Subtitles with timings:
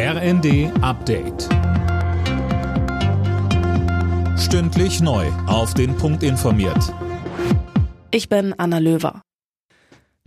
[0.00, 1.48] RND Update.
[4.38, 5.26] Stündlich neu.
[5.48, 6.94] Auf den Punkt informiert.
[8.12, 9.22] Ich bin Anna Löwer.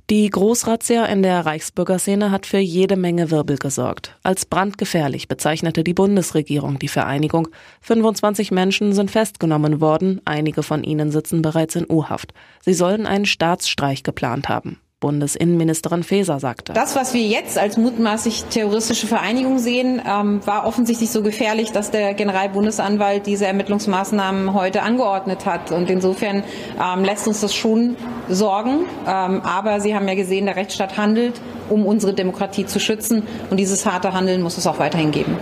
[0.10, 4.20] Die Großrazzia in der Reichsbürgerszene hat für jede Menge Wirbel gesorgt.
[4.24, 7.48] Als brandgefährlich bezeichnete die Bundesregierung die Vereinigung.
[7.80, 12.34] 25 Menschen sind festgenommen worden, einige von ihnen sitzen bereits in U-Haft.
[12.60, 14.82] Sie sollen einen Staatsstreich geplant haben.
[15.02, 16.72] Bundesinnenministerin Faeser sagte.
[16.72, 21.92] Das, was wir jetzt als mutmaßlich terroristische Vereinigung sehen, ähm, war offensichtlich so gefährlich, dass
[21.92, 25.72] der Generalbundesanwalt diese Ermittlungsmaßnahmen heute angeordnet hat.
[25.72, 26.44] Und insofern
[26.82, 27.98] ähm, lässt uns das schon
[28.30, 28.86] sorgen.
[29.06, 33.24] Ähm, aber Sie haben ja gesehen, der Rechtsstaat handelt, um unsere Demokratie zu schützen.
[33.50, 35.36] Und dieses harte Handeln muss es auch weiterhin geben.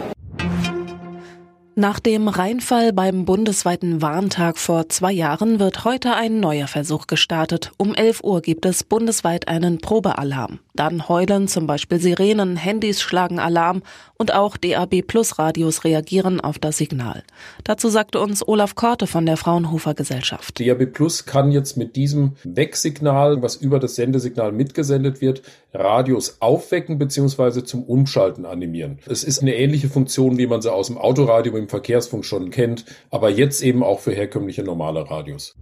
[1.79, 7.71] Nach dem Reinfall beim bundesweiten Warntag vor zwei Jahren wird heute ein neuer Versuch gestartet.
[7.77, 10.59] Um 11 Uhr gibt es bundesweit einen Probealarm.
[10.79, 13.81] Dann heulen zum Beispiel Sirenen, Handys schlagen Alarm
[14.17, 17.23] und auch DAB Plus Radios reagieren auf das Signal.
[17.65, 20.57] Dazu sagte uns Olaf Korte von der Fraunhofer Gesellschaft.
[20.57, 25.41] DAB Plus kann jetzt mit diesem Wegsignal, was über das Sendesignal mitgesendet wird,
[25.73, 27.65] Radios aufwecken bzw.
[27.65, 28.99] zum Umschalten animieren.
[29.05, 32.85] Es ist eine ähnliche Funktion, wie man sie aus dem Autoradio im Verkehrsfunk schon kennt,
[33.11, 35.57] aber jetzt eben auch für herkömmliche normale Radios.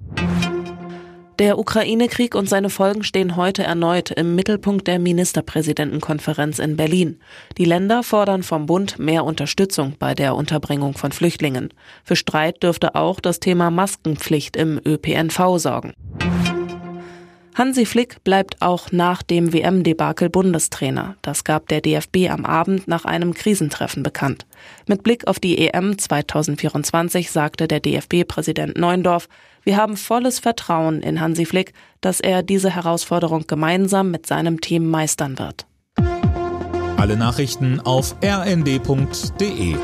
[1.39, 7.19] Der Ukraine-Krieg und seine Folgen stehen heute erneut im Mittelpunkt der Ministerpräsidentenkonferenz in Berlin.
[7.59, 11.69] Die Länder fordern vom Bund mehr Unterstützung bei der Unterbringung von Flüchtlingen.
[12.03, 15.93] Für Streit dürfte auch das Thema Maskenpflicht im ÖPNV sorgen.
[17.57, 21.15] Hansi Flick bleibt auch nach dem WM-Debakel Bundestrainer.
[21.23, 24.45] Das gab der DFB am Abend nach einem Krisentreffen bekannt.
[24.85, 29.27] Mit Blick auf die EM 2024 sagte der DFB-Präsident Neundorf,
[29.63, 34.87] wir haben volles Vertrauen in Hansi Flick, dass er diese Herausforderung gemeinsam mit seinem Team
[34.91, 35.65] meistern wird.
[36.95, 39.75] Alle Nachrichten auf rnd.de